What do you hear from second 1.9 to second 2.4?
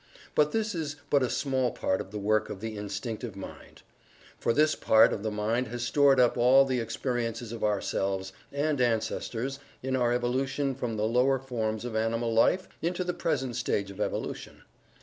of the